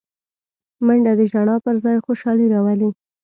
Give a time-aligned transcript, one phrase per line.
[0.85, 2.89] منډه د ژړا پر ځای خوشالي راولي